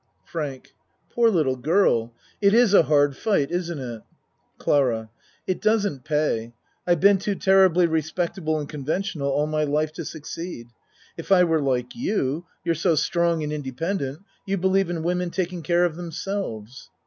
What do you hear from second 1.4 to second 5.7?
girl. It is a hard fight, isn't it? CLARA It